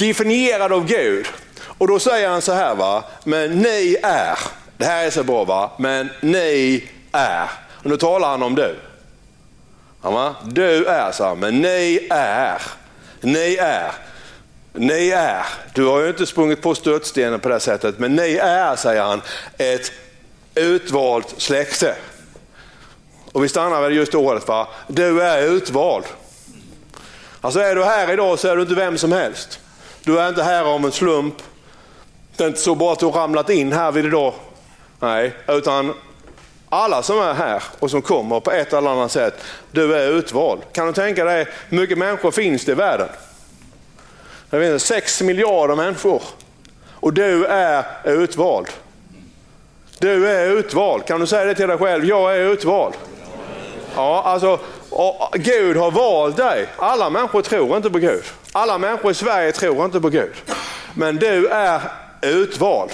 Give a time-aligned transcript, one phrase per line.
[0.00, 1.26] definierad av Gud.
[1.78, 3.04] Och då säger han så här, va?
[3.24, 4.38] men ni är,
[4.76, 7.50] det här är så bra va, men ni är.
[7.82, 8.76] Och nu talar han om du.
[10.02, 12.62] Ja, du är, så här, men ni är.
[13.20, 13.92] Ni är.
[14.72, 18.76] Ni är, du har ju inte sprungit på stötstenen på det sättet, men ni är,
[18.76, 19.22] säger han,
[19.58, 19.92] ett
[20.54, 21.96] utvalt släkte.
[23.32, 24.68] Och vi stannar väl just ordet, va?
[24.88, 26.04] du är utvald.
[27.40, 29.59] Alltså är du här idag så är du inte vem som helst.
[30.04, 31.34] Du är inte här av en slump.
[32.36, 34.34] Det är inte så bara att du har ramlat in här vid idag.
[35.00, 35.94] Nej, utan
[36.68, 40.60] alla som är här och som kommer på ett eller annat sätt, du är utvald.
[40.72, 43.08] Kan du tänka dig hur mycket människor finns det i världen?
[44.50, 46.22] Det finns sex miljarder människor
[46.90, 48.66] och du är utvald.
[49.98, 51.06] Du är utvald.
[51.06, 52.04] Kan du säga det till dig själv?
[52.04, 52.94] Jag är utvald.
[53.96, 54.58] Ja, alltså,
[55.32, 56.66] Gud har valt dig.
[56.76, 58.22] Alla människor tror inte på Gud.
[58.52, 60.32] Alla människor i Sverige tror inte på Gud.
[60.94, 61.80] Men du är
[62.22, 62.90] utvald.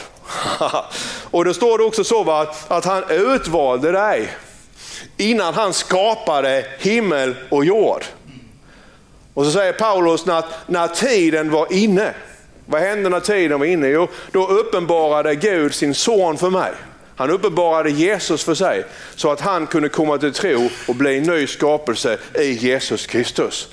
[1.31, 4.29] och då står det också så att, att han utvalde dig
[5.17, 8.05] innan han skapade himmel och jord.
[9.35, 12.15] Och så säger Paulus att när tiden var inne,
[12.67, 13.89] vad hände när tiden var inne?
[13.89, 16.73] Jo, då uppenbarade Gud sin son för mig.
[17.17, 18.85] Han uppenbarade Jesus för sig
[19.17, 23.69] så att han kunde komma till tro och bli en ny skapelse i Jesus Kristus.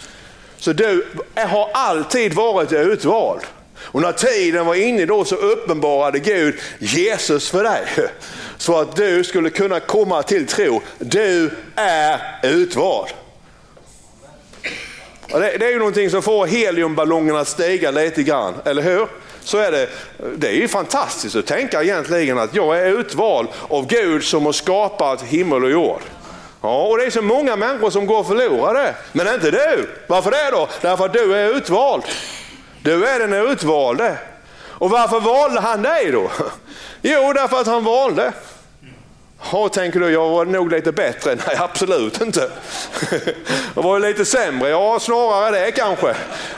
[0.57, 1.05] Så du
[1.35, 3.41] har alltid varit utvald.
[3.77, 7.85] Och när tiden var inne då så uppenbarade Gud Jesus för dig.
[8.57, 10.81] Så att du skulle kunna komma till tro.
[10.99, 13.09] Du är utvald.
[15.27, 19.07] Det, det är ju någonting som får heliumballongerna att stiga lite grann, eller hur?
[19.43, 19.89] Så är det,
[20.35, 24.53] det är ju fantastiskt att tänka egentligen att jag är utvald av Gud som har
[24.53, 26.01] skapat himmel och jord.
[26.61, 29.89] Ja, och det är så många människor som går förlorade, men inte du.
[30.07, 30.67] Varför det då?
[30.81, 32.03] Därför att du är utvald.
[32.81, 34.17] Du är den utvalde.
[34.65, 36.31] Och varför valde han dig då?
[37.01, 38.33] Jo, därför att han valde.
[39.51, 41.35] Ja, tänker du, jag var nog lite bättre?
[41.47, 42.49] Nej, absolut inte.
[43.75, 44.69] Jag var lite sämre?
[44.69, 46.15] Ja, snarare det kanske.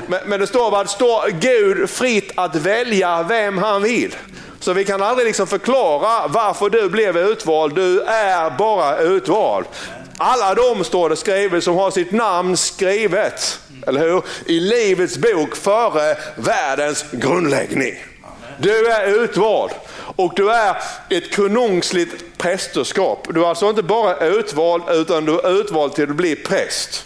[0.07, 4.15] Men, men det står att står Gud fritt att välja vem han vill.
[4.59, 7.75] Så vi kan aldrig liksom förklara varför du blev utvald.
[7.75, 9.65] Du är bara utvald.
[10.17, 14.23] Alla de står det skrivet som har sitt namn skrivet, eller hur?
[14.45, 17.93] I livets bok före världens grundläggning.
[18.57, 19.71] Du är utvald
[20.15, 20.77] och du är
[21.09, 23.27] ett konungsligt prästerskap.
[23.33, 27.05] Du är alltså inte bara utvald utan du är utvald till att bli präst.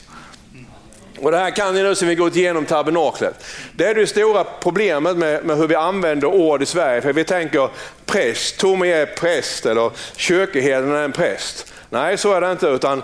[1.22, 3.46] Och Det här kan ni nu som vi gått igenom tabernaklet.
[3.76, 7.02] Det är det stora problemet med, med, hur vi använder ord i Sverige.
[7.02, 7.70] För vi tänker
[8.06, 11.74] präst, Tommy är präst eller kyrkoherden är en präst.
[11.90, 12.68] Nej, så är det inte.
[12.68, 13.04] utan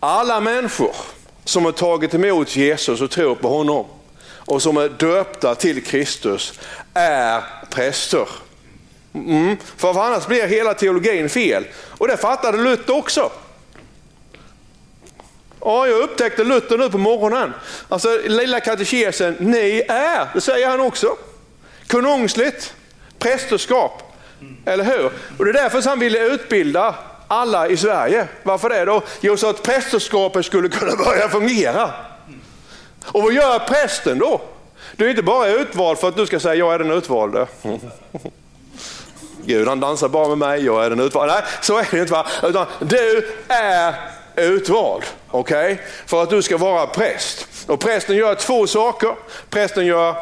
[0.00, 0.94] Alla människor
[1.44, 3.86] som har tagit emot Jesus och tror på honom
[4.46, 6.60] och som är döpta till Kristus
[6.94, 8.28] är präster.
[9.14, 11.66] Mm, för annars blir hela teologin fel.
[11.98, 13.30] Och det fattade Luther också.
[15.60, 17.52] Ja, jag upptäckte Luther nu på morgonen.
[17.88, 21.16] Alltså lilla katekesen, ni är, det säger han också.
[21.88, 22.74] Konungsligt
[23.18, 24.02] prästerskap,
[24.64, 25.10] eller hur?
[25.38, 26.94] Och det är därför han ville utbilda
[27.28, 28.28] alla i Sverige.
[28.42, 29.02] Varför det då?
[29.20, 31.90] Jo, så att prästerskapet skulle kunna börja fungera.
[33.06, 34.40] Och vad gör prästen då?
[34.96, 37.46] Du är inte bara utvald för att du ska säga jag är den utvalde.
[39.46, 41.34] Gud han dansar bara med mig, jag är den utvalda.
[41.34, 42.12] Nej, så är det inte.
[42.12, 42.26] Va?
[42.42, 43.94] Utan du är
[44.36, 45.04] utvald.
[45.30, 45.76] Okay?
[46.06, 47.48] För att du ska vara präst.
[47.66, 49.14] Och prästen gör två saker.
[49.50, 50.14] Prästen gör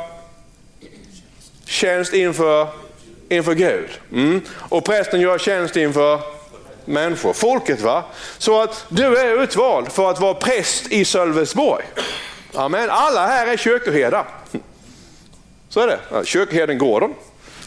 [1.64, 2.68] tjänst inför,
[3.28, 3.90] inför Gud.
[4.12, 4.40] Mm.
[4.52, 6.20] Och prästen gör tjänst inför
[6.84, 7.80] människor, folket.
[7.80, 8.04] va?
[8.38, 11.84] Så att du är utvald för att vara präst i Sölvesborg.
[12.54, 12.90] Amen.
[12.90, 14.26] Alla här är kyrkoherdar.
[15.68, 16.24] Så är det.
[16.24, 17.14] Kyrkoherden Gordon,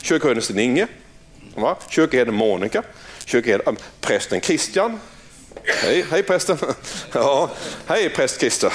[0.01, 0.43] kyrkoherden
[1.55, 1.77] Va?
[1.89, 2.83] kyrkoherden Monica,
[3.25, 4.99] kyrkoherden, prästen Christian,
[5.65, 6.57] Hej, hej prästen.
[7.11, 7.49] Ja,
[7.85, 8.73] hej präst Christer.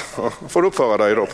[0.49, 1.27] Får du uppföra dig då.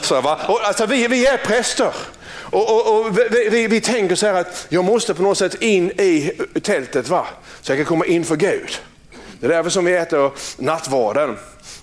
[0.00, 0.40] Så, va?
[0.48, 1.92] Och, alltså, vi, vi är präster.
[2.26, 5.62] Och, och, och vi, vi, vi, tänker så här att jag måste på något sätt
[5.62, 6.32] in i
[6.62, 7.26] tältet va?
[7.60, 8.78] så jag kan komma inför Gud.
[9.40, 11.36] Det är därför som vi äter nattvarden.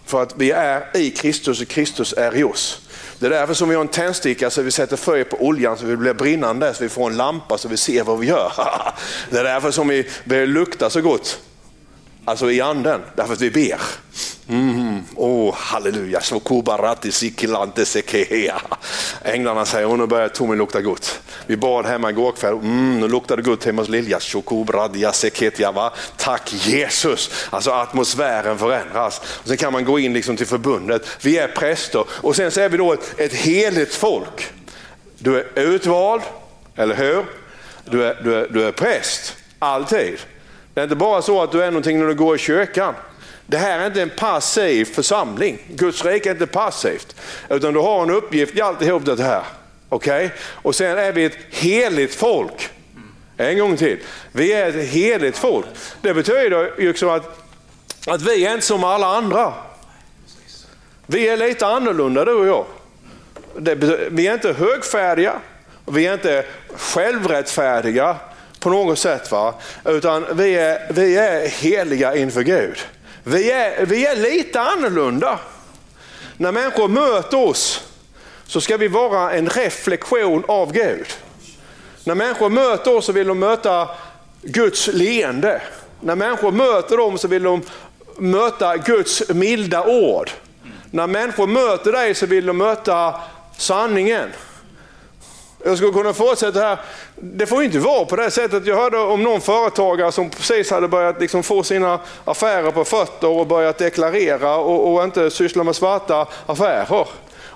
[0.06, 2.81] För att vi är i Kristus och Kristus är i oss.
[3.22, 5.86] Det är därför som vi har en tändsticka så vi sätter färg på oljan så
[5.86, 8.52] vi blir brinnande, så vi får en lampa så vi ser vad vi gör.
[9.30, 11.40] Det är därför som vi, börjar lukta så gott.
[12.26, 13.82] Alltså i anden, därför att vi ber.
[14.50, 14.81] Mm.
[15.02, 15.24] Mm.
[15.24, 16.22] Oh, halleluja,
[19.24, 21.22] Änglarna säger, oh, nu börjar Tommy lukta gott.
[21.46, 24.20] Vi bad hemma igår kväll, mm, nu luktar det gott hemma hos Lilja.
[26.18, 27.48] Tack Jesus!
[27.50, 29.20] Alltså atmosfären förändras.
[29.20, 31.08] Och sen kan man gå in liksom till förbundet.
[31.22, 34.48] Vi är präster och sen så är vi då ett, ett heligt folk.
[35.18, 36.22] Du är utvald,
[36.76, 37.26] eller hur?
[37.86, 40.20] Du är, du är, du är präst, alltid.
[40.74, 42.94] Det är inte bara så att du är någonting när du går i kyrkan.
[43.52, 45.58] Det här är inte en passiv församling.
[45.68, 47.16] Guds rike är inte passivt.
[47.50, 49.44] Utan du har en uppgift i alltihop det här.
[49.90, 50.26] Okej?
[50.26, 50.38] Okay?
[50.54, 52.70] Och sen är vi ett heligt folk.
[53.38, 54.00] En gång till.
[54.32, 55.66] Vi är ett heligt folk.
[56.02, 57.40] Det betyder ju också att,
[58.08, 59.54] att vi är inte som alla andra.
[61.06, 62.66] Vi är lite annorlunda du och jag.
[63.58, 63.76] Det,
[64.12, 65.34] vi är inte högfärdiga,
[65.86, 66.46] vi är inte
[66.76, 68.16] självrättfärdiga
[68.60, 69.32] på något sätt.
[69.32, 69.54] Va?
[69.86, 72.78] Utan vi är, vi är heliga inför Gud.
[73.24, 75.40] Vi är, vi är lite annorlunda.
[76.38, 77.84] När människor möter oss
[78.46, 81.08] så ska vi vara en reflektion av Gud.
[82.04, 83.90] När människor möter oss så vill de möta
[84.42, 85.62] Guds leende.
[86.00, 87.62] När människor möter dem så vill de
[88.18, 90.32] möta Guds milda ord.
[90.92, 93.16] När människor möter dig så vill de möta
[93.58, 94.30] sanningen.
[95.64, 96.78] Jag skulle kunna fortsätta här.
[97.16, 98.66] Det får inte vara på det sättet.
[98.66, 103.28] Jag hörde om någon företagare som precis hade börjat liksom få sina affärer på fötter
[103.28, 107.08] och börjat deklarera och, och inte syssla med svarta affärer.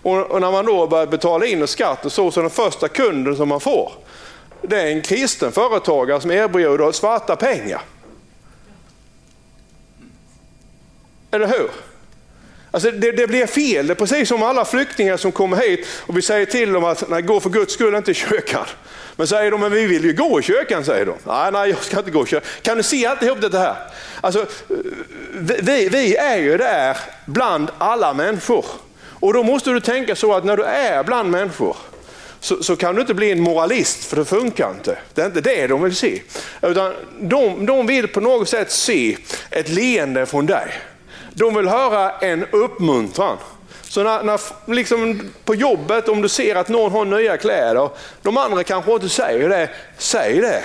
[0.02, 3.36] Och, och, när man då börjar betala in skatt och så, så den första kunden
[3.36, 3.92] som man får,
[4.62, 7.81] det är en kristen företagare som erbjuder svarta pengar.
[11.31, 11.69] Eller hur?
[12.75, 16.18] Alltså det, det, blir fel, det är precis som alla flyktingar som kommer hit och
[16.18, 18.66] vi säger till dem att nej, gå för guds skull inte i kyrkan.
[19.16, 21.16] Men säger de, men vi vill ju gå i kyrkan, säger de.
[21.24, 22.50] Nej, nej, jag ska inte gå i kyrkan.
[22.62, 23.75] Kan du se alltihop det här?
[24.22, 24.45] Alltså,
[25.62, 28.66] vi, vi är ju där bland alla människor.
[29.19, 31.78] Och då måste du tänka så att när du är bland människor,
[32.39, 34.98] så, så, kan du inte bli en moralist, för det funkar inte.
[35.13, 36.21] Det är inte det de vill se.
[36.62, 39.18] Utan de, de vill på något sätt se
[39.50, 40.68] ett leende från dig.
[41.38, 43.38] De vill höra en uppmuntran.
[43.82, 47.90] Så när, när, liksom på jobbet, om du ser att någon har nya kläder,
[48.22, 50.64] de andra kanske inte säger det, säg det.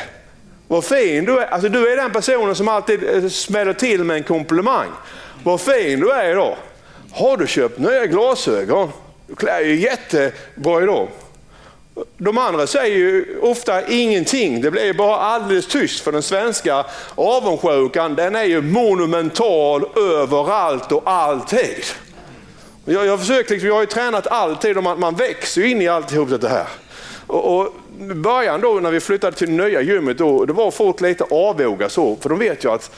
[0.68, 1.46] Vad fin du är.
[1.46, 4.88] Alltså, du är den personen som alltid eh, smäller till med en komplimang.
[5.44, 6.56] Vad fin du är idag.
[7.12, 8.90] Har du köpt nya glasögon?
[9.26, 11.08] Du klär ju jättebra idag.
[12.16, 14.60] De andra säger ju ofta ingenting.
[14.60, 21.02] Det blir bara alldeles tyst för den svenska avundsjukan den är ju monumental överallt och
[21.04, 21.84] alltid.
[22.84, 25.88] Jag, jag, försöker, liksom, jag har ju tränat alltid om man, man växer in i
[25.88, 26.66] alltihop det här.
[27.26, 27.72] Och, och
[28.16, 31.88] början då när vi flyttade till det nya gymmet, då, då var folk lite avoga
[31.88, 32.90] så, för de vet ju att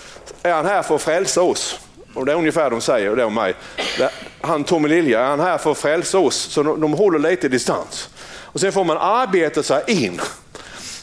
[0.42, 1.80] är han här för att frälsa oss?
[2.14, 3.54] Och det är ungefär de säger det om mig.
[4.40, 6.36] Han Tommy Lilja, är han här för att frälsa oss?
[6.36, 8.08] Så de, de håller lite distans.
[8.52, 10.20] Och Sen får man arbeta sig in.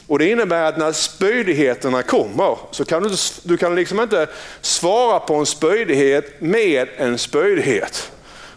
[0.06, 3.10] Och Det innebär att när spöjdigheterna kommer så kan du,
[3.42, 4.26] du kan liksom inte
[4.60, 8.12] svara på en spöjdighet med en spöjdighet.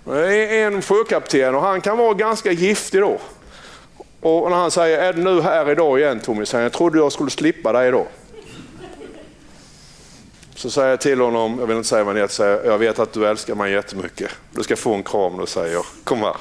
[0.06, 3.20] Det är en sjökapten och han kan vara ganska giftig då.
[4.22, 6.46] Och när han säger, är du nu här idag igen Tommy?
[6.46, 8.08] Säger, jag trodde jag skulle slippa dig idag.
[10.56, 13.14] Så säger jag till honom, jag vill inte säga vad det säger, jag vet att
[13.14, 14.32] du älskar mig jättemycket.
[14.52, 16.36] Du ska få en kram då säger jag, kom här.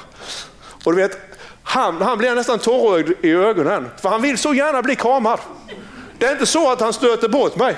[0.83, 1.17] Och du vet,
[1.63, 5.39] han, han blir nästan tårögd i ögonen, för han vill så gärna bli kramad.
[6.17, 7.75] Det är inte så att han stöter bort mig.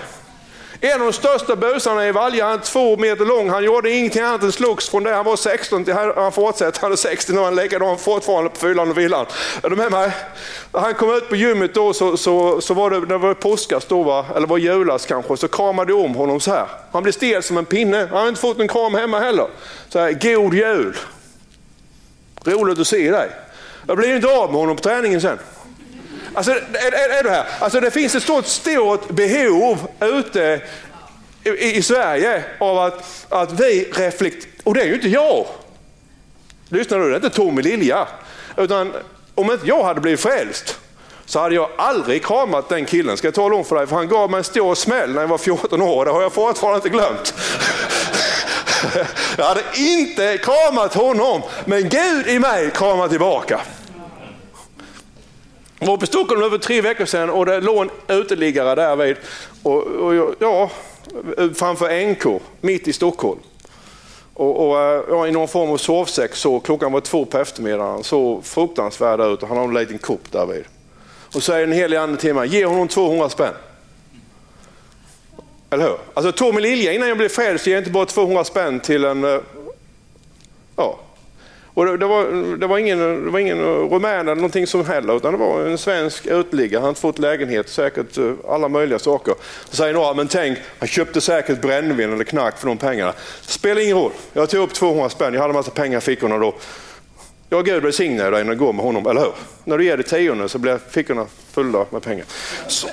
[0.81, 4.43] En av de största busarna i Valja, han två meter lång, han gjorde ingenting annat
[4.43, 7.55] än slogs från det han var 16 till han fortsatte, han är 60 nu, han
[7.55, 9.25] likadan fortfarande på fyllan och villan.
[9.63, 10.11] Är du med mig?
[10.71, 14.03] Han kom ut på gymmet då så, så, så var det, det var påskas då,
[14.03, 14.25] va?
[14.35, 16.67] eller var julas kanske, så kramade jag om honom så här.
[16.91, 19.47] Han blev stel som en pinne, han har inte fått en kram hemma heller.
[19.89, 20.97] Så här, god jul!
[22.45, 23.29] Roligt att se dig.
[23.87, 25.39] Jag blir inte av med honom på träningen sen.
[26.33, 26.57] Alltså, är,
[26.93, 27.45] är, är det, här?
[27.59, 30.61] Alltså, det finns ett stort, stort behov ute
[31.43, 35.45] i, i, i Sverige av att, att vi reflekterar, och det är ju inte jag.
[36.69, 38.07] Lyssna nu, det är inte Tommy Lilja.
[38.57, 38.93] Utan
[39.35, 40.79] om inte jag hade blivit frälst
[41.25, 43.17] så hade jag aldrig kramat den killen.
[43.17, 43.87] Ska jag tala om för dig?
[43.87, 46.05] För han gav mig en stor smäll när jag var 14 år.
[46.05, 47.33] Det har jag fortfarande inte glömt.
[49.37, 53.61] Jag hade inte kramat honom, men Gud i mig kramar tillbaka.
[55.79, 59.17] Jag var på Stockholm över tre veckor sedan och det låg en uteliggare därvid.
[59.63, 60.69] Och, och, ja,
[61.55, 63.39] framför NK, mitt i Stockholm.
[64.33, 68.03] Och, och eh, ja, I någon form av sovsäck, så klockan var två på eftermiddagen,
[68.03, 70.63] så fruktansvärd ut och han har en liten kopp därvid.
[71.27, 73.53] Och så säger den helige ande till mig, ge honom 200 spänn.
[75.75, 75.97] Eller hur?
[76.13, 79.23] Alltså Tommy Lilja, innan jag blev frälst, ger inte bara 200 spänn till en...
[79.23, 79.39] Eh,
[80.75, 80.99] ja.
[81.73, 84.85] Och det, det, var, det, var ingen, det var ingen eh, rumän eller någonting som
[84.85, 86.79] heller, utan det var en svensk uteliggare.
[86.79, 89.35] Han hade fått lägenhet, säkert eh, alla möjliga saker.
[89.69, 93.13] Så säger några, men tänk, han köpte säkert brännvin eller knark för de pengarna.
[93.45, 94.11] Det spelar ingen roll.
[94.33, 96.55] Jag tog upp 200 spänn, jag hade en massa pengar i fickorna då.
[97.49, 99.33] Ja, Gud välsigne dig när du går med honom, eller hur?
[99.63, 102.25] När du ger dig tionde så blir fickorna fulla med pengar.
[102.67, 102.87] Så.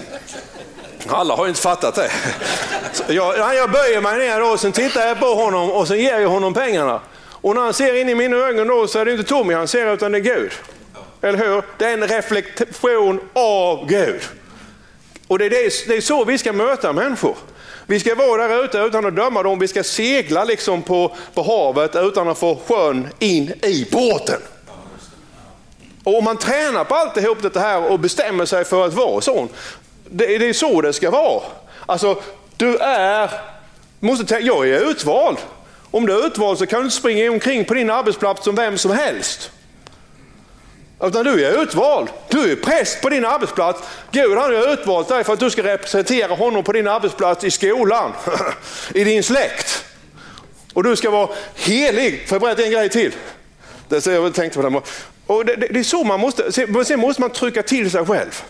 [1.08, 2.10] Alla har inte fattat det.
[2.92, 6.20] Så jag, jag böjer mig ner och sen tittar jag på honom och sen ger
[6.20, 7.00] jag honom pengarna.
[7.30, 9.68] Och när han ser in i mina ögon då så är det inte Tommy han
[9.68, 10.52] ser utan det är Gud.
[11.22, 11.62] Eller hur?
[11.78, 14.20] Det är en reflektion av Gud.
[15.26, 17.36] Och det är, det, det är så vi ska möta människor.
[17.86, 19.58] Vi ska vara där ute utan att döma dem.
[19.58, 24.40] Vi ska segla liksom på, på havet utan att få sjön in i båten.
[26.04, 29.48] Och om man tränar på alltihop det här och bestämmer sig för att vara sån,
[30.12, 31.42] det, det är så det ska vara.
[31.86, 32.22] Alltså,
[32.56, 33.30] du är,
[34.00, 35.38] måste tänka, jag är utvald.
[35.90, 38.78] Om du är utvald så kan du inte springa omkring på din arbetsplats som vem
[38.78, 39.50] som helst.
[41.02, 42.08] Utan du är utvald.
[42.28, 43.82] Du är präst på din arbetsplats.
[44.10, 48.12] Gud har utvalt dig för att du ska representera honom på din arbetsplats, i skolan,
[48.94, 49.84] i din släkt.
[50.74, 52.28] Och du ska vara helig.
[52.28, 53.12] Får jag berätta en grej till?
[53.88, 54.80] Det är jag tänkte på det.
[55.26, 58.42] Och det, det, det är så man måste, sen måste man trycka till sig själv.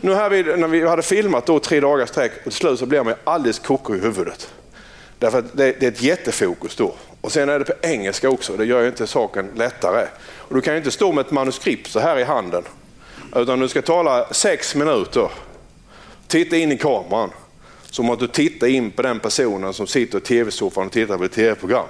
[0.00, 2.86] Nu här vid, när vi hade filmat då tre dagar sträck och till slut så
[2.86, 4.50] blir man alldeles koko i huvudet.
[5.18, 6.94] Därför att det, det är ett jättefokus då.
[7.20, 10.06] Och sen är det på engelska också, det gör ju inte saken lättare.
[10.36, 12.62] Och du kan ju inte stå med ett manuskript så här i handen.
[13.36, 15.30] Utan du ska tala sex minuter.
[16.26, 17.30] Titta in i kameran.
[17.90, 21.24] Som att du tittar in på den personen som sitter i tv-soffan och tittar på
[21.24, 21.86] ett tv-program.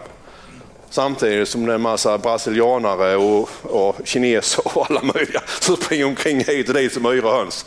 [0.91, 6.05] Samtidigt som det är en massa brasilianare och, och kineser och alla möjliga som springer
[6.05, 7.65] omkring hit och dit som yra höns.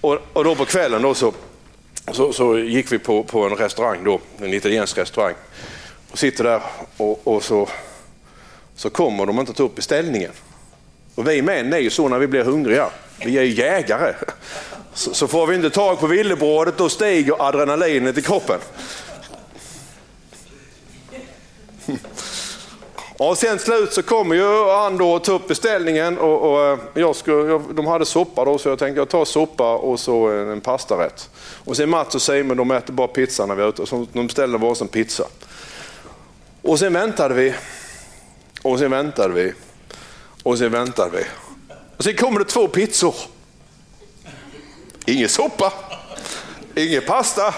[0.00, 1.32] Och, och då på kvällen då så,
[2.12, 5.34] så, så, gick vi på, på en restaurang, då, en italiensk restaurang.
[6.10, 6.60] Och sitter där
[6.96, 7.68] och, och så
[8.76, 10.30] så kommer de inte ta upp beställningen.
[11.14, 12.90] Och vi män är ju så när vi blir hungriga.
[13.24, 14.14] Vi är jägare.
[14.94, 18.58] Så, så får vi inte tag på villebrådet då stiger adrenalinet i kroppen.
[23.18, 27.16] Och sen slut så kommer ju han då tar upp beställningen och, och eh, jag
[27.16, 30.60] skulle, jag, de hade soppa då så jag tänkte jag tar soppa och så en
[30.60, 31.30] pastarätt.
[31.64, 34.26] Och sen Mats och Simon de äter bara pizza när vi är ute, så de
[34.26, 35.24] beställde varsin pizza.
[36.62, 37.54] Och sen väntade vi
[38.62, 39.52] och sen väntade vi.
[40.42, 41.24] Och sen väntade vi.
[41.96, 43.14] Och sen kommer det två pizzor.
[45.06, 45.72] Ingen soppa,
[46.74, 47.54] ingen pasta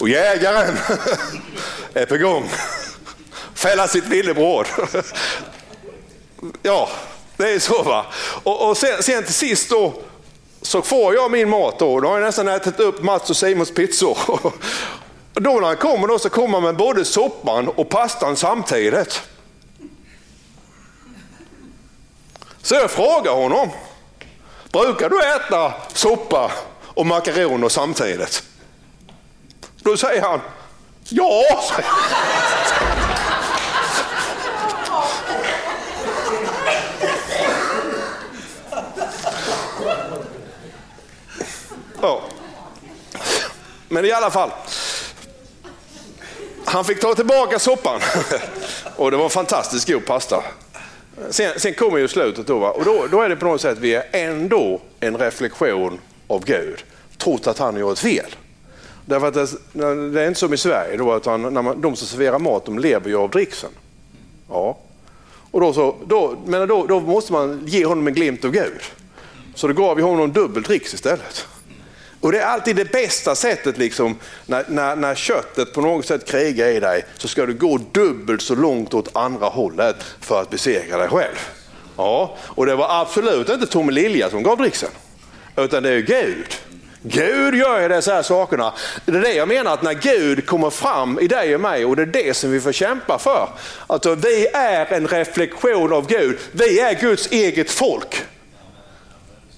[0.00, 0.76] och jägaren
[1.94, 2.44] är på gång.
[3.64, 4.66] Fälla sitt villebråd.
[6.62, 6.88] Ja,
[7.36, 8.06] det är så va.
[8.42, 10.02] Och, och sen, sen, till sist då
[10.62, 12.00] så får jag min mat då.
[12.00, 14.18] Då har jag nästan ätit upp Mats och Simons pizzor.
[15.34, 19.22] Och då när han kommer då så kommer han med både soppan och pastan samtidigt.
[22.62, 23.70] Så jag frågar honom,
[24.72, 26.50] brukar du äta soppa
[26.84, 28.42] och makaroner samtidigt?
[29.76, 30.40] Då säger han,
[31.08, 31.42] ja.
[31.50, 33.03] ja.
[43.94, 44.50] Men i alla fall,
[46.64, 48.00] han fick ta tillbaka soppan
[48.96, 50.44] och det var fantastiskt god pasta.
[51.30, 52.70] Sen, sen kommer ju slutet då, va?
[52.70, 56.84] och då, då är det på något sätt vi är ändå en reflektion av Gud,
[57.18, 58.36] trots att han gör ett fel.
[59.04, 62.08] Därför att det, det är inte som i Sverige, då, utan när man, de som
[62.08, 63.70] serverar mat de lever ju av dricksen.
[64.48, 64.78] Ja.
[65.50, 68.80] Och då, så, då, men då, då måste man ge honom en glimt av Gud.
[69.54, 71.46] Så då gav vi honom dubbel dricks istället.
[72.24, 76.30] Och det är alltid det bästa sättet, liksom, när, när, när köttet på något sätt
[76.30, 80.50] krigar i dig, så ska du gå dubbelt så långt åt andra hållet för att
[80.50, 81.48] besegra dig själv.
[81.96, 84.88] Ja, och det var absolut inte Tommy Lilja som gav dricksen,
[85.56, 86.46] utan det är Gud.
[87.02, 88.72] Gud gör ju dessa här sakerna.
[89.06, 91.96] Det är det jag menar, att när Gud kommer fram i dig och mig, och
[91.96, 93.48] det är det som vi får kämpa för.
[93.86, 96.38] Alltså, vi är en reflektion av Gud.
[96.52, 98.24] Vi är Guds eget folk.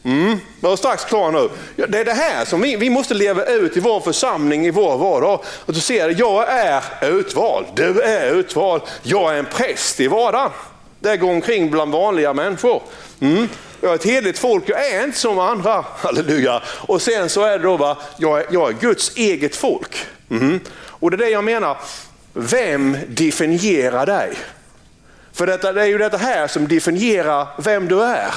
[0.07, 1.49] Mm, jag är strax klar nu.
[1.87, 4.99] Det är det här som vi, vi måste leva ut i vår församling, i vår
[4.99, 5.41] vardag.
[5.67, 10.51] Och du ser, jag är utvald, du är utvald, jag är en präst i vardagen.
[11.01, 12.83] Det går omkring bland vanliga människor.
[13.21, 13.49] Mm.
[13.81, 15.85] Jag är ett heligt folk, jag är inte som andra.
[15.97, 16.63] Halleluja.
[16.67, 19.97] Och sen så är det då, va, jag, är, jag är Guds eget folk.
[20.31, 20.61] Mm.
[20.79, 21.77] Och det är det jag menar,
[22.33, 24.33] vem definierar dig?
[25.33, 28.35] För detta, det är ju detta här som definierar vem du är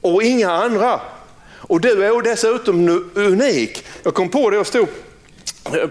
[0.00, 1.00] och inga andra.
[1.56, 3.84] Och du är dessutom unik.
[4.02, 4.88] Jag kom på det, jag stod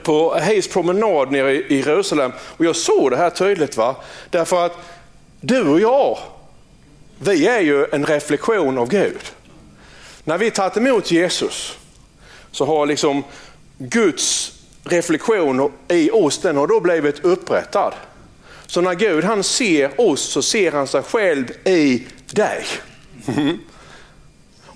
[0.04, 3.78] på Hayes promenad nere i Jerusalem och jag såg det här tydligt.
[3.78, 3.96] va?
[4.30, 4.78] Därför att
[5.42, 6.18] du och jag,
[7.20, 9.22] vi är ju en reflektion av Gud.
[10.24, 11.78] När vi tagit emot Jesus
[12.52, 13.24] så har liksom
[13.78, 17.94] Guds reflektion i oss, den har då blivit upprättad.
[18.68, 22.66] Så när Gud han ser oss så ser han sig själv i dig.
[23.26, 23.60] Mhm.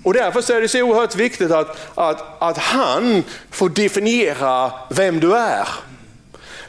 [0.04, 5.34] Och därför är det så oerhört viktigt att, att, att han får definiera vem du
[5.34, 5.68] är.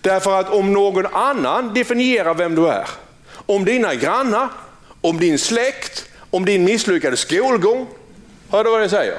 [0.01, 2.87] Därför att om någon annan definierar vem du är,
[3.45, 4.49] om dina grannar,
[5.01, 7.87] om din släkt, om din misslyckade skolgång.
[8.49, 9.17] Hör du vad jag säger?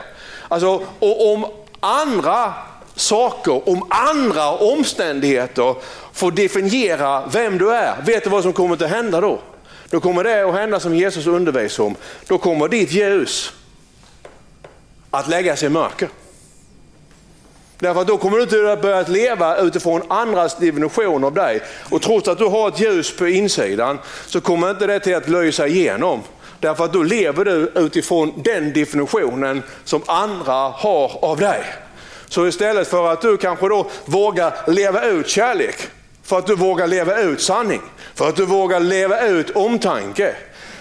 [0.49, 1.47] Alltså, och om
[1.81, 2.55] andra
[2.95, 5.75] saker, om andra omständigheter
[6.13, 9.39] får definiera vem du är, vet du vad som kommer att hända då?
[9.91, 11.97] Då kommer det att hända som Jesus undervisar om.
[12.27, 13.53] Då kommer ditt ljus
[15.19, 16.09] att lägga sig i mörker.
[17.79, 21.61] Därför att då kommer du inte att börja leva utifrån andras definition av dig.
[21.91, 25.29] Och trots att du har ett ljus på insidan så kommer inte det till att
[25.29, 26.23] lösa igenom.
[26.61, 31.65] Därför att då lever du utifrån den definitionen som andra har av dig.
[32.29, 35.77] Så istället för att du kanske då vågar leva ut kärlek,
[36.23, 37.83] för att du vågar leva ut sanning,
[38.15, 40.35] för att du vågar leva ut omtanke,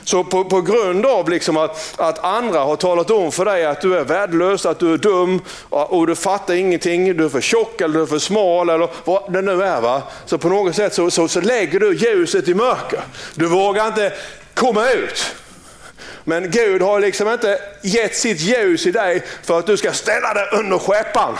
[0.06, 3.82] så på, på grund av liksom att, att andra har talat om för dig att
[3.82, 7.82] du är värdelös, att du är dum och du fattar ingenting, du är för tjock
[7.82, 9.82] eller du är för smal eller vad det nu är.
[9.82, 10.02] Va?
[10.26, 13.00] Så på något sätt så, så, så lägger du ljuset i mörker.
[13.36, 14.14] Du vågar inte
[14.54, 15.36] komma ut.
[16.24, 20.34] Men Gud har liksom inte gett sitt ljus i dig för att du ska ställa
[20.34, 21.38] dig under skeppan.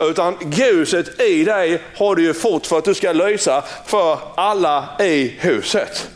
[0.00, 4.88] Utan ljuset i dig har du ju fått för att du ska lysa för alla
[5.00, 6.08] i huset.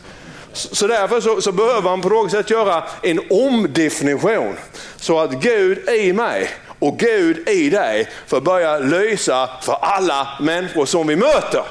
[0.53, 4.57] Så därför så, så, behöver man på något sätt göra en omdefinition.
[4.95, 10.85] Så att Gud i mig och Gud i dig får börja lysa för alla människor
[10.85, 11.63] som vi möter.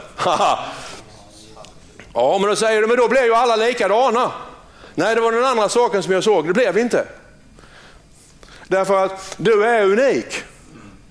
[2.14, 4.32] ja, men då säger du, men då blir ju alla likadana.
[4.94, 7.04] Nej, det var den andra saken som jag såg, det blev inte.
[8.68, 10.42] Därför att du är unik,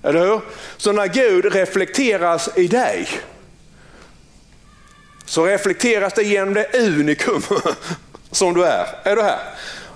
[0.02, 0.40] eller hur?
[0.76, 3.08] Så när Gud reflekteras i dig,
[5.30, 7.42] så reflekteras det genom det unikum
[8.30, 8.86] som du är.
[9.02, 9.38] Är du här?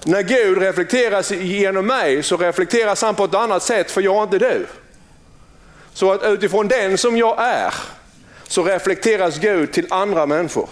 [0.05, 4.23] När Gud reflekteras genom mig så reflekteras han på ett annat sätt för jag är
[4.23, 4.67] inte du.
[5.95, 7.75] Så att utifrån den som jag är
[8.49, 10.69] så reflekteras Gud till andra människor.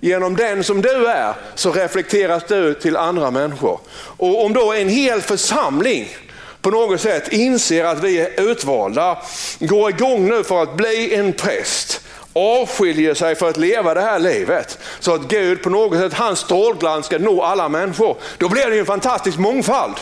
[0.00, 3.80] Genom den som du är så reflekteras du till andra människor.
[3.96, 6.16] Och om då en hel församling
[6.60, 9.18] på något sätt inser att vi är utvalda,
[9.58, 12.00] går igång nu för att bli en präst,
[12.34, 14.78] avskiljer sig för att leva det här livet.
[15.00, 18.16] Så att Gud på något sätt, hans strålglans ska nå alla människor.
[18.38, 19.94] Då blir det en fantastisk mångfald.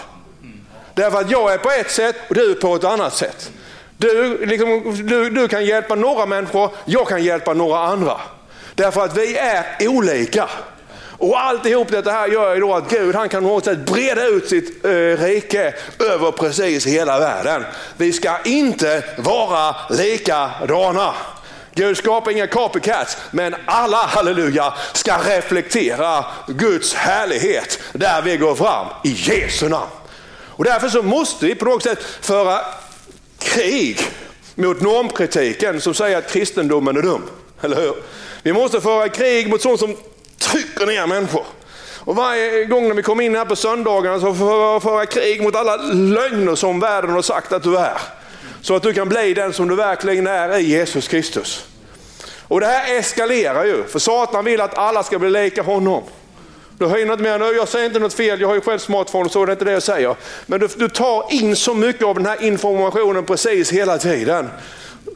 [0.95, 3.51] Därför att jag är på ett sätt och du är på ett annat sätt.
[3.97, 8.21] Du, liksom, du, du kan hjälpa några människor, jag kan hjälpa några andra.
[8.75, 10.49] Därför att vi är olika.
[11.19, 14.27] Och alltihop detta här gör ju då att Gud han kan på något sätt breda
[14.27, 17.65] ut sitt eh, rike över precis hela världen.
[17.97, 21.15] Vi ska inte vara likadana.
[21.75, 28.87] Gud skapar inga copycats, men alla, halleluja, ska reflektera Guds härlighet där vi går fram
[29.05, 29.91] i Jesu namn.
[30.49, 32.61] Och därför så måste vi på något sätt föra
[33.39, 34.01] krig
[34.55, 37.29] mot normkritiken som säger att kristendomen är dum.
[37.61, 37.95] Eller hur?
[38.43, 39.97] Vi måste föra krig mot sånt som
[40.39, 41.45] trycker ner människor.
[42.05, 45.43] Och varje gång när vi kommer in här på söndagarna så får vi föra krig
[45.43, 47.99] mot alla lögner som världen har sagt att du är.
[48.63, 51.65] Så att du kan bli den som du verkligen är i Jesus Kristus.
[52.49, 56.03] Och det här eskalerar ju, för Satan vill att alla ska bli lika honom.
[56.79, 59.31] Du hinner inte mer nu, jag säger inte något fel, jag har ju själv smartphone
[59.31, 60.17] så det är inte det jag säger.
[60.47, 64.49] Men du, du tar in så mycket av den här informationen precis hela tiden.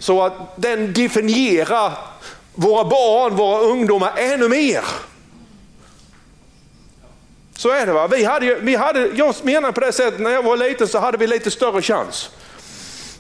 [0.01, 1.93] Så att den definierar
[2.55, 4.85] våra barn, våra ungdomar ännu mer.
[7.57, 8.07] Så är det va.
[8.07, 11.19] Vi hade, vi hade, jag menar på det sättet, när jag var liten så hade
[11.19, 12.31] vi lite större chans.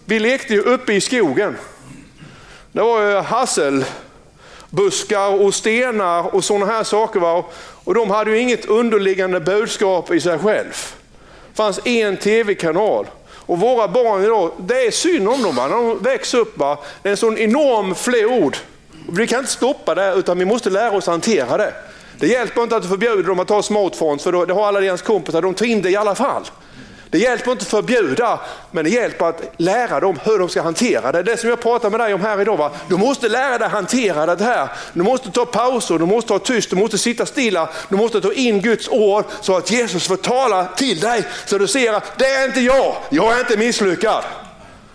[0.08, 1.56] Vi lekte ju uppe i skogen.
[2.72, 7.20] Det var ju hasselbuskar och stenar och sådana här saker.
[7.20, 7.44] Va?
[7.84, 10.94] Och de hade ju inget underliggande budskap i sig själv.
[11.50, 13.06] Det fanns en tv-kanal.
[13.28, 15.56] Och våra barn idag, det är synd om dem.
[15.56, 15.68] Va?
[15.68, 16.78] När de växer upp, va?
[17.02, 18.56] det är en sån enorm flod.
[19.08, 21.74] Vi kan inte stoppa det utan vi måste lära oss hantera det.
[22.18, 24.80] Det hjälper inte att du förbjuder dem att ta smartphones för då, det har alla
[24.80, 26.44] deras kompisar, de tar in det i alla fall.
[27.10, 28.40] Det hjälper inte att förbjuda,
[28.70, 31.22] men det hjälper att lära dem hur de ska hantera det.
[31.22, 32.56] Det som jag pratar med dig om här idag.
[32.56, 32.70] Va?
[32.88, 34.68] Du måste lära dig hantera det här.
[34.92, 37.68] Du måste ta pauser, du måste ha tyst, du måste sitta stilla.
[37.88, 41.24] Du måste ta in Guds ord så att Jesus får tala till dig.
[41.46, 44.24] Så du ser att det är inte jag, jag är inte misslyckad.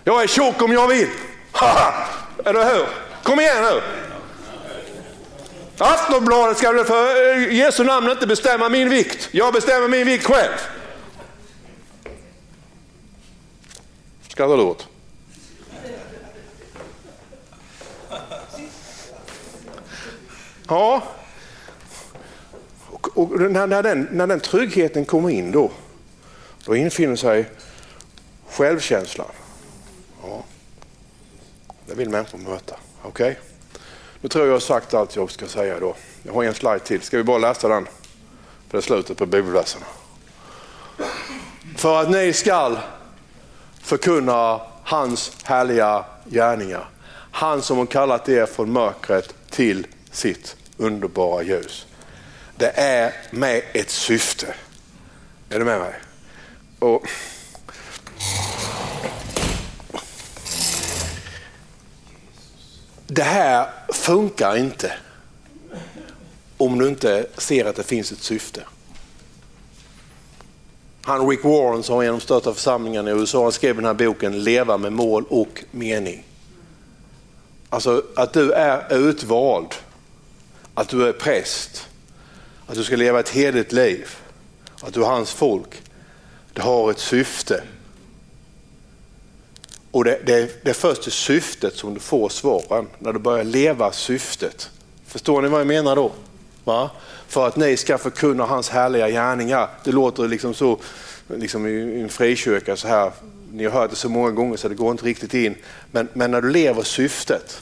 [0.03, 1.07] Jag är tjock om jag vill.
[2.45, 2.85] Eller hur?
[3.23, 3.81] Kom igen nu.
[5.77, 9.29] Aftonbladet ska väl för eh, Jesu namn inte bestämma min vikt.
[9.31, 10.51] Jag bestämmer min vikt själv.
[14.31, 14.87] Skrattar du åt?
[20.67, 21.03] Ja,
[23.13, 25.71] och när, när, den, när den tryggheten kommer in då,
[26.65, 27.45] då infinner sig
[28.49, 29.27] självkänslan.
[30.23, 30.43] Ja.
[31.85, 32.75] Det vill människor möta.
[33.01, 33.31] Okej?
[33.31, 33.35] Okay?
[34.21, 35.95] Nu tror jag jag har sagt allt jag ska säga då.
[36.23, 37.01] Jag har en slide till.
[37.01, 37.85] Ska vi bara läsa den?
[37.85, 37.91] För
[38.71, 39.85] det är slutet på bibelverserna.
[41.77, 42.77] För att ni skall
[43.81, 46.89] förkunna hans härliga gärningar.
[47.31, 51.85] Han som har kallat er från mörkret till sitt underbara ljus.
[52.55, 54.53] Det är med ett syfte.
[55.49, 55.93] Är du med mig?
[56.79, 57.07] Och
[63.07, 64.93] det här funkar inte
[66.57, 68.63] om du inte ser att det finns ett syfte.
[71.03, 73.85] Han Rick Warren som är en av de största församlingarna i USA han skrev den
[73.85, 76.23] här boken Leva med mål och mening.
[77.69, 79.75] Alltså att du är utvald,
[80.73, 81.87] att du är präst,
[82.67, 84.07] att du ska leva ett heligt liv,
[84.81, 85.81] att du är hans folk.
[86.53, 87.63] Det har ett syfte.
[89.91, 93.43] Och det, det, det är först i syftet som du får svaren, när du börjar
[93.43, 94.69] leva syftet.
[95.07, 96.11] Förstår ni vad jag menar då?
[96.63, 96.89] Va?
[97.27, 99.69] För att ni ska förkunna hans härliga gärningar.
[99.83, 100.79] Det låter liksom så
[101.27, 103.11] liksom i en frikyrka så här.
[103.53, 105.55] Ni har hört det så många gånger så det går inte riktigt in.
[105.91, 107.61] Men, men när du lever syftet.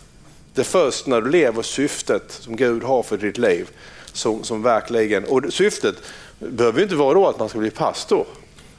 [0.54, 3.70] Det är först när du lever syftet som Gud har för ditt liv
[4.14, 5.96] som, som verkligen, och syftet
[6.40, 8.26] behöver inte vara då att man ska bli pastor.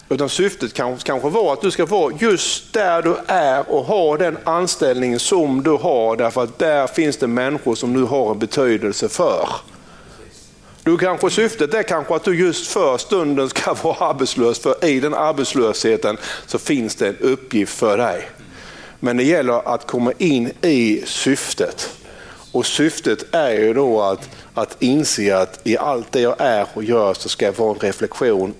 [0.08, 4.16] Utan syftet kanske, kanske var att du ska vara just där du är och ha
[4.16, 8.38] den anställningen som du har därför att där finns det människor som du har en
[8.38, 9.48] betydelse för.
[10.84, 15.00] Du kanske, syftet är kanske att du just för stunden ska vara arbetslös, för i
[15.00, 18.28] den arbetslösheten så finns det en uppgift för dig.
[19.00, 21.90] Men det gäller att komma in i syftet.
[22.52, 26.84] Och syftet är ju då att, att inse att i allt det jag är och
[26.84, 28.54] gör så ska jag vara en reflektion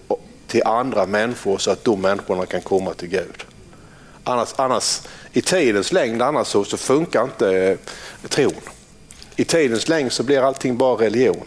[0.47, 3.45] till andra människor så att de människorna kan komma till Gud.
[4.25, 5.01] Annars, annars
[5.33, 7.79] i tidens längd annars så, så funkar inte eh,
[8.29, 8.61] tron.
[9.37, 11.45] I tidens längd så blir allting bara religion.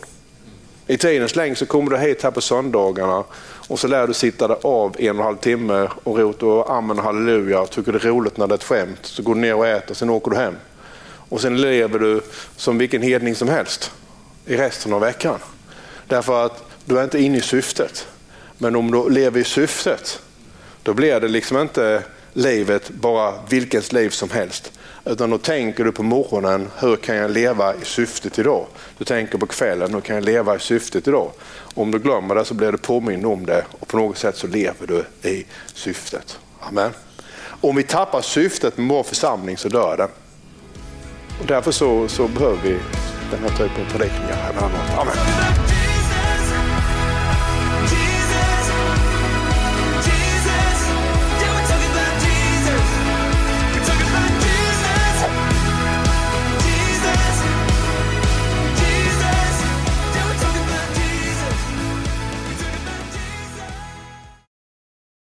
[0.87, 3.23] I tidens längd så kommer du hit här på söndagarna
[3.67, 6.71] och så lär du sitta där av en och en halv timme och rota och
[6.71, 8.99] amen och halleluja och tycker det är roligt när det är ett skämt.
[9.01, 10.55] Så går du ner och äter, sen åker du hem.
[11.29, 12.21] Och sen lever du
[12.55, 13.91] som vilken hedning som helst
[14.45, 15.39] i resten av veckan.
[16.07, 18.07] Därför att du är inte inne i syftet.
[18.57, 20.21] Men om du lever i syftet,
[20.83, 24.71] då blir det liksom inte livet bara vilkens liv som helst.
[25.05, 28.65] Utan då tänker du på morgonen, hur kan jag leva i syftet idag?
[28.97, 31.31] Du tänker på kvällen, hur kan jag leva i syftet idag?
[31.73, 34.47] Om du glömmer det så blir du påmind om det och på något sätt så
[34.47, 36.39] lever du i syftet.
[36.59, 36.91] Amen.
[37.61, 40.09] Om vi tappar syftet med vår församling så dör den.
[41.41, 42.79] Och därför så, så behöver vi
[43.31, 44.51] den här typen av predikningar.
[44.97, 45.42] Amen.